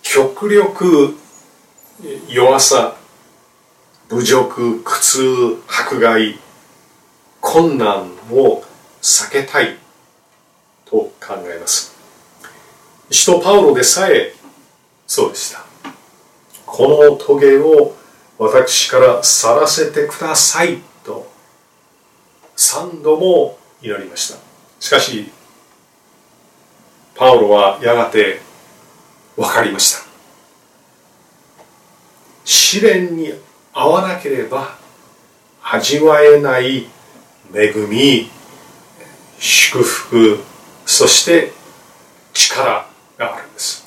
[0.00, 1.18] 極力
[2.30, 2.96] 弱さ
[4.08, 6.38] 侮辱苦痛迫害
[7.42, 8.64] 困難を
[9.02, 9.76] 避けたい
[10.86, 11.94] と考えます。
[13.10, 14.32] 使徒パウロでさえ
[15.06, 15.66] そうでした。
[16.64, 17.94] この棘を
[18.38, 21.30] 私から去らせてくださいと
[22.56, 24.38] 三度も祈りました。
[24.80, 25.30] しかし
[27.14, 28.40] パウロはやがて
[29.36, 30.06] 分かりました。
[32.44, 33.32] 試練に
[33.72, 34.76] 合わなければ
[35.62, 36.86] 味わえない
[37.54, 38.30] 恵み
[39.38, 40.38] 祝福
[40.84, 41.52] そして
[42.32, 42.86] 力
[43.18, 43.86] があるんです。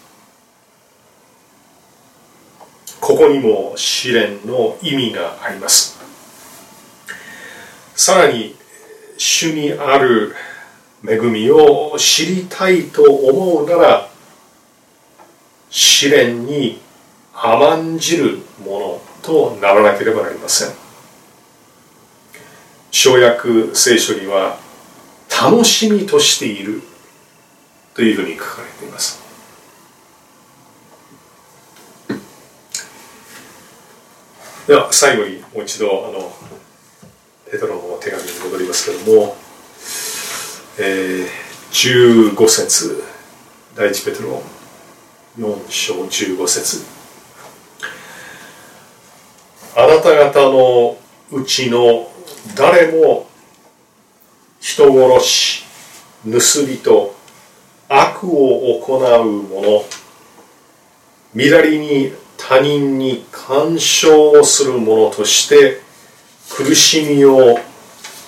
[3.02, 6.00] ここにも試練の意味があります。
[7.96, 8.56] さらに
[9.18, 10.36] 主にある
[11.08, 14.10] 恵みを知りたいと思うなら
[15.70, 16.80] 試練に
[17.34, 20.70] 甘んじるものとならなければなりません。
[22.92, 24.58] 小約聖書には
[25.30, 26.82] 楽しみとしている
[27.94, 29.22] というふうに書かれています。
[34.68, 36.32] では最後にもう一度あの
[37.52, 39.36] ペトロの手紙に戻りますけれども、
[40.78, 43.02] えー、15節。
[43.78, 44.44] 第一ペトロ
[45.38, 46.84] 4章15節。
[49.78, 50.98] あなた方の
[51.32, 52.10] うちの
[52.58, 53.26] 誰も
[54.60, 55.64] 人殺し
[56.26, 57.14] 盗人
[57.88, 59.86] 悪を行う者
[61.36, 65.80] 乱りに他人に干渉をする者として
[66.50, 67.60] 苦しみを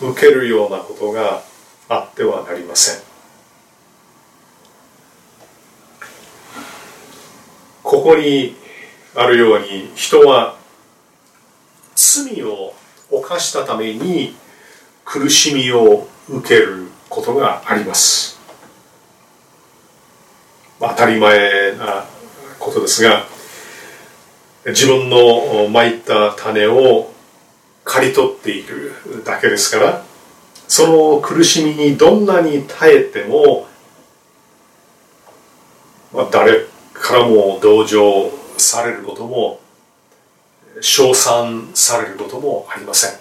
[0.02, 1.47] 受けるようなことが
[1.90, 3.02] あってはなりません。
[7.84, 8.56] ここに
[9.16, 10.58] あるように人は
[11.96, 12.74] 罪を
[13.10, 14.36] 犯したために
[15.06, 18.38] 苦しみを受けることがあります。
[20.80, 22.06] 当たり前な
[22.60, 23.26] ことですが
[24.66, 27.12] 自分のまいた種を
[27.86, 30.07] 刈り取っているだけですから
[30.68, 33.68] その苦しみにどんなに耐えても、
[36.14, 39.60] まあ、誰からも同情されることも
[40.82, 43.20] 称賛されることもありません。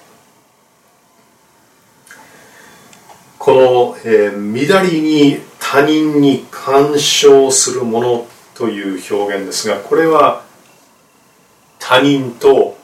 [3.38, 10.42] この、えー、乱りに他人に干渉するものという表現ですがこれは
[11.78, 12.76] 他人と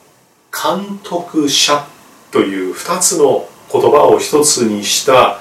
[0.52, 1.84] 監督者
[2.30, 5.40] という2つの言葉を一つにした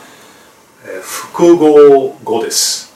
[1.02, 2.94] 複合語です。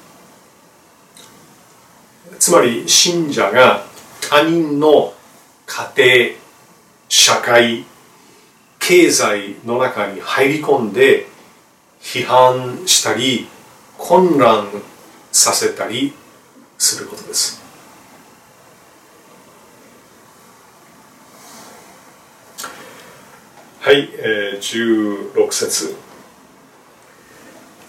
[2.39, 3.83] つまり信者が
[4.21, 5.13] 他人の
[5.65, 6.37] 家庭
[7.09, 7.85] 社会
[8.79, 11.27] 経済の中に入り込んで
[12.01, 13.47] 批判したり
[13.97, 14.67] 混乱
[15.31, 16.13] させたり
[16.77, 17.64] することです。
[23.85, 25.95] はい、えー、16節。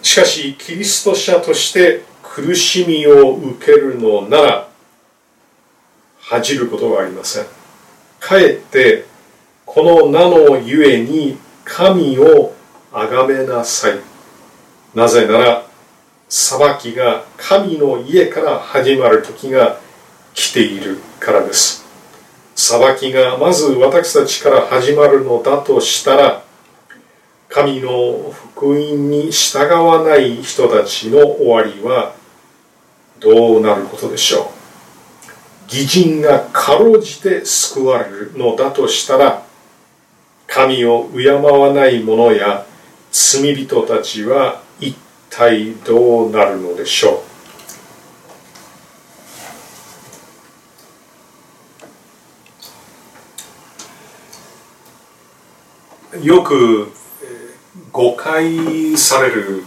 [0.03, 4.69] しかしキリスト者として苦しみを受けるのなら
[6.21, 7.47] 恥じることはありません。
[8.21, 9.07] かえって
[9.65, 12.53] この名のゆえに神を
[12.93, 13.99] 崇めなさい。
[14.95, 15.67] なぜなら
[16.29, 19.81] 裁きが神の家から始まる時が
[20.35, 21.86] 来ているからです。
[22.57, 26.43] 裁きがまず私たちから始まるのだとしたら
[27.51, 32.15] 神の福音に従わない人たちの終わりは
[33.21, 34.47] どうなることでしょう？
[35.69, 39.45] 義人がかろうじて救われるのだとしたら
[40.47, 42.65] 神を敬わない者や
[43.13, 44.97] 罪人たちは一
[45.29, 47.26] 体どうなるのでしょう？
[56.27, 56.93] よく
[57.93, 59.63] 誤解される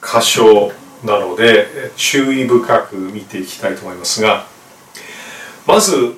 [0.00, 0.70] 箇所
[1.04, 4.46] なので注意深く見ていきたいと思いますが
[5.66, 6.14] まず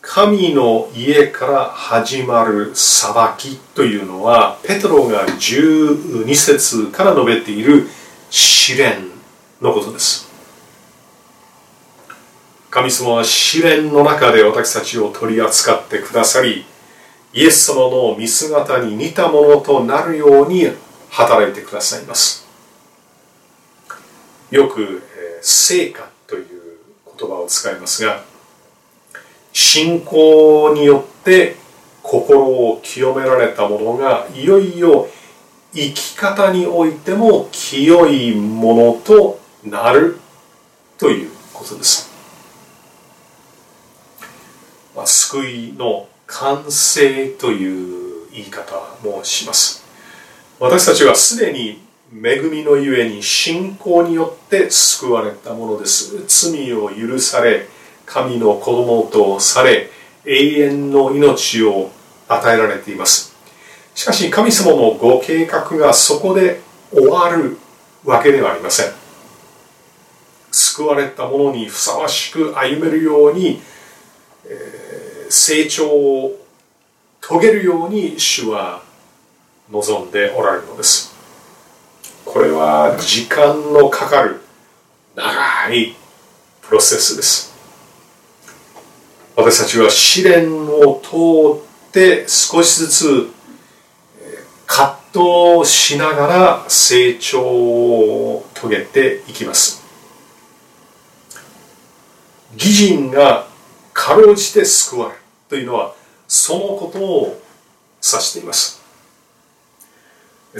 [0.00, 7.86] 神の家から始まる裁きというのはペトロが12節から述べている
[8.28, 9.04] 試練
[9.60, 10.28] のことです。
[12.70, 16.64] 神様は試練の中で私たちを取り扱ってくださり
[17.34, 20.70] イエス様の見姿に似たものとなるように
[21.10, 22.46] 働いてくださいます。
[24.50, 25.02] よく
[25.40, 26.78] 「成果」という
[27.18, 28.22] 言葉を使いますが
[29.52, 31.56] 信仰によって
[32.02, 35.08] 心を清められた者がいよいよ
[35.72, 40.18] 生き方においても清いものとなる
[40.98, 42.10] ということです、
[44.94, 48.74] まあ、救いの完成という言い方
[49.04, 49.84] もします。
[50.58, 56.24] 私たちはすでに恵みのゆえに信仰によって救われたものです。
[56.26, 57.66] 罪を許され
[58.06, 59.90] 神の子供とされ
[60.24, 61.90] 永遠の命を
[62.28, 63.34] 与えられています。
[63.94, 66.60] しかし神様のご計画がそこで
[66.92, 67.58] 終わる
[68.04, 68.92] わけではありません。
[70.50, 73.60] 救われた者にふさわしく歩めるように、
[75.32, 76.38] 成長を
[77.22, 78.82] 遂げるように主は
[79.70, 81.14] 望んでおられるのです。
[82.26, 84.42] これは時間のかかる
[85.16, 85.94] 長い
[86.60, 87.50] プロセスです。
[89.34, 91.56] 私たちは試練を通
[91.88, 93.30] って少しずつ
[94.66, 94.98] 葛
[95.62, 99.82] 藤しながら成長を遂げていきます。
[102.52, 103.46] 義人が
[103.94, 105.21] かろうじて救われる
[105.52, 105.94] というのは
[106.26, 107.38] そのことを
[108.02, 108.80] 指しています。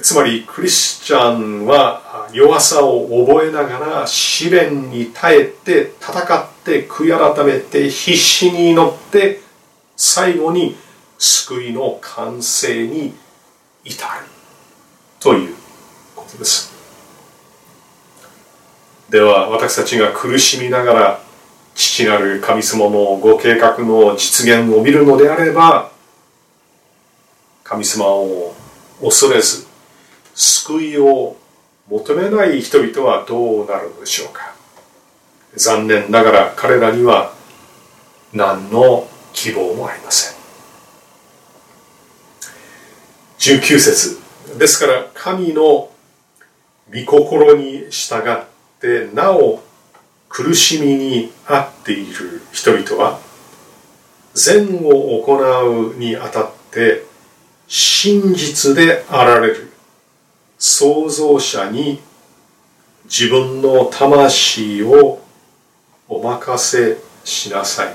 [0.02, 9.40] つまりクリスチャンは弱さを覚えながら試練に耐えて戦って悔い改めて必死に祈って
[9.96, 10.76] 最後に
[11.18, 13.14] 救いの完成に
[13.84, 14.26] 至る。
[15.20, 15.54] という
[16.14, 16.70] ことです。
[19.08, 21.21] では私たちが苦しみながら
[21.82, 25.90] 父なる神様のご計画の実現を見るのであれば
[27.64, 28.54] 神様を
[29.02, 29.66] 恐れず
[30.32, 31.36] 救いを
[31.88, 34.54] 求めない人々はどうなるのでしょうか。
[35.56, 37.34] 残念ながら彼らには
[38.32, 40.36] 何の希望もありません。
[43.38, 44.20] 19節
[44.56, 45.90] ですから神の御
[47.06, 48.44] 心に従っ
[48.80, 49.60] てなお
[50.32, 53.20] 苦しみに遭っている人々は
[54.32, 57.04] 善を行うにあたって
[57.68, 59.72] 真実であられる。
[60.58, 62.00] 創造者に
[63.04, 65.20] 自分の魂を
[66.08, 67.94] お任せしなさい。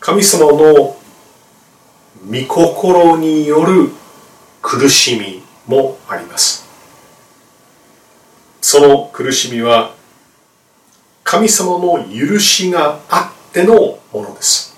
[0.00, 0.96] 神様の御
[2.46, 3.90] 心による
[4.62, 6.67] 苦しみもあります。
[8.70, 9.94] その苦しみは
[11.24, 14.76] 神様の許しがあってのものです。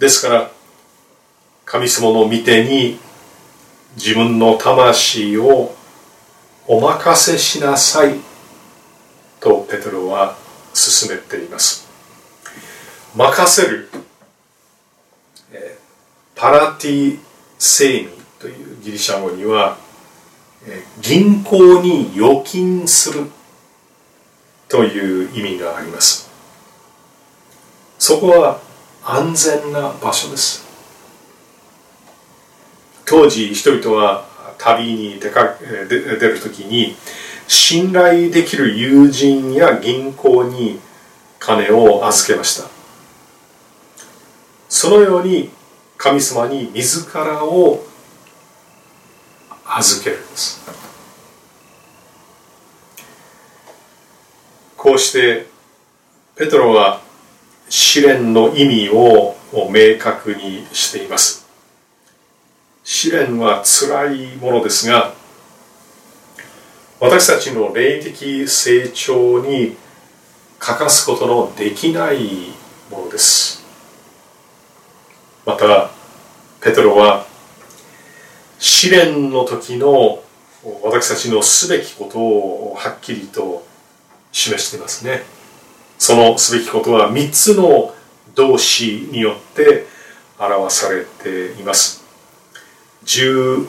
[0.00, 0.50] ですから
[1.64, 2.98] 神様の御手に
[3.94, 5.72] 自分の魂を
[6.66, 8.16] お任せしなさい
[9.38, 10.36] とペテロは
[10.74, 11.86] 進めています。
[13.14, 13.88] 任せる
[16.34, 17.18] パラティ
[17.56, 18.08] セイミ
[18.40, 19.76] というギリシャ語には
[21.00, 23.30] 銀行に預金する
[24.68, 26.30] という意味があります。
[27.98, 28.60] そこは
[29.04, 30.64] 安全な場所です。
[33.04, 34.26] 当時人々は
[34.58, 36.96] 旅に出か出る時に
[37.48, 40.78] 信頼できる友人や銀行に
[41.38, 42.68] 金を預けました。
[44.68, 45.50] そのように
[45.98, 47.84] 神様に自らを
[49.76, 50.60] 預けるんです。
[54.76, 55.46] こうして
[56.36, 57.00] ペトロは
[57.68, 61.46] 試練の意味を明確にしています。
[62.84, 65.14] 試練は辛いものですが
[66.98, 69.76] 私たちの霊的成長に
[70.58, 72.52] 欠かすことのできない
[72.90, 73.64] ものです。
[75.46, 75.90] また
[76.60, 77.26] ペトロは
[78.62, 80.22] 試練の時の
[80.84, 83.66] 私たちのすべきことをはっきりと
[84.30, 85.24] 示していますね。
[85.98, 87.92] そのすべきことは3つの
[88.36, 89.86] 動詞によって
[90.38, 92.04] 表されています。
[93.04, 93.66] 13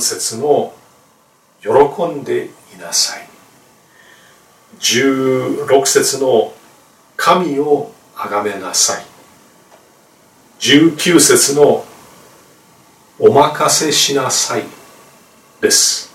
[0.00, 0.74] 節の
[1.62, 1.70] 「喜
[2.06, 3.28] んでいなさい」
[4.80, 6.52] 16節の
[7.16, 9.06] 「神を崇めなさい」
[10.58, 11.86] 19節の
[13.18, 14.64] 「お任せしなさい」
[15.60, 16.12] です。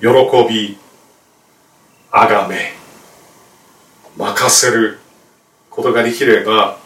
[0.00, 0.08] 喜
[0.48, 0.78] び
[2.10, 2.74] あがめ。
[4.16, 4.98] 任せる
[5.70, 6.76] ことができれば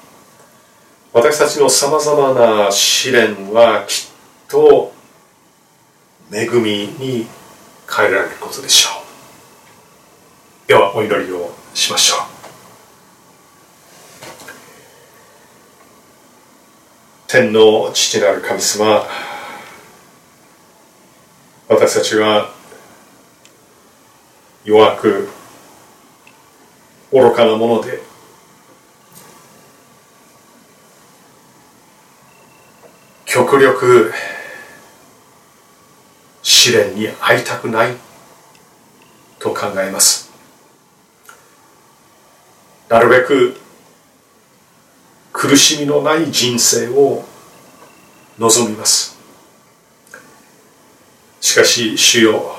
[1.12, 4.93] 私たちのさまざまな試練はきっと
[6.30, 7.26] 恵みに
[7.91, 8.91] 変えられることでしょ
[10.64, 10.68] う。
[10.68, 12.36] ではお祈りをしましょう。
[17.37, 19.05] 天の父なる神様
[21.68, 22.51] 私たちは
[24.64, 25.28] 弱く
[27.12, 28.01] 愚かなもので
[33.26, 34.11] 極力
[36.43, 37.93] 試練に会いたくない
[39.39, 40.32] と考えます。
[42.89, 43.65] なるべく
[45.39, 47.22] 苦しみのない人生を
[48.39, 49.18] 望みます。
[51.43, 52.57] しかし主よ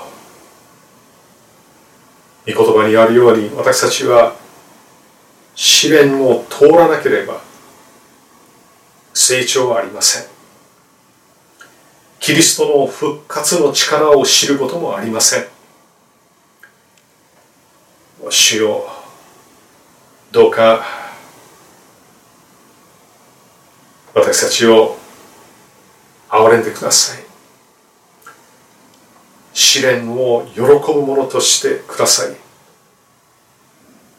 [2.45, 4.35] 御言葉にあるように私たちは
[5.55, 7.41] 試練を通らなければ
[9.11, 10.27] 成長はありません。
[12.19, 15.47] キリストの復活の力を知ることもありません。
[18.29, 18.87] 主よ
[20.31, 20.96] どうか
[24.17, 24.97] 私たちを
[26.27, 27.23] 憐れんでください。
[29.53, 32.35] 試練を喜ぶものとしてください。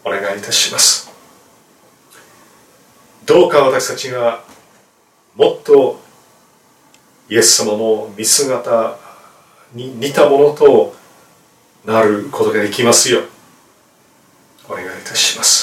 [0.05, 1.11] お願いいたします。
[3.27, 4.45] どうか私たちが
[5.35, 6.01] もっと
[7.29, 8.97] イエス様の見姿
[9.75, 10.95] に似たものと
[11.85, 13.23] なることができますよ
[14.69, 15.58] お願いいたします。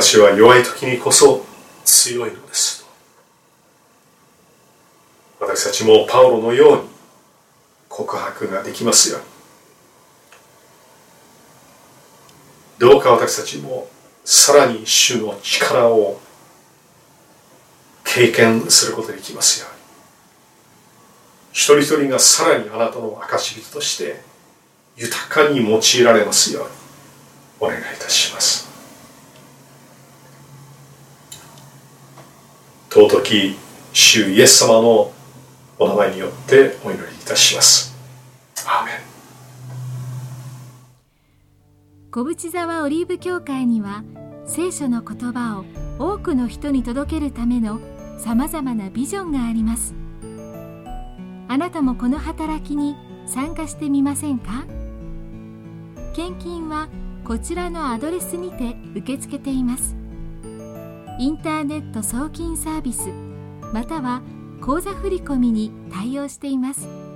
[0.00, 1.44] 私は弱い時にこそ
[1.84, 2.86] 強いのです。
[5.38, 6.88] 私たちもパウロのように
[7.86, 9.18] 告白ができますよ。
[12.80, 13.90] うにどうか私たちも
[14.24, 16.18] さらに主の力を
[18.02, 19.76] 経験することができますように。
[21.52, 24.22] 一人一人がさらにあなたの証人として
[24.96, 26.70] 豊かに用いられますように
[27.60, 28.59] お願いいたします。
[32.92, 33.56] 尊き
[33.92, 35.12] 主イエス様の
[35.78, 37.96] お名前によってお祈りいたします。
[38.66, 38.94] アーメン。
[42.10, 44.02] 小淵沢オリーブ教会には
[44.44, 45.64] 聖書の言葉を
[46.14, 47.78] 多くの人に届けるための
[48.18, 49.94] さまざまなビジョンがあります。
[51.46, 54.64] あなたもこの働きに参加してみませんか？
[56.16, 56.88] 献金は
[57.22, 59.94] こちらのアドレスにて受け付けています。
[61.20, 63.10] インターネット送金サービス
[63.74, 64.22] または
[64.62, 67.09] 口座振込に対応しています。